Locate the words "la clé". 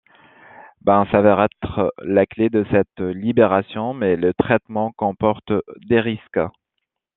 2.01-2.49